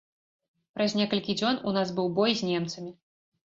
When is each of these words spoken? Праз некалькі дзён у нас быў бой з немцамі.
Праз 0.77 0.95
некалькі 1.01 1.35
дзён 1.43 1.61
у 1.69 1.75
нас 1.77 1.93
быў 2.01 2.11
бой 2.19 2.31
з 2.43 2.51
немцамі. 2.51 2.91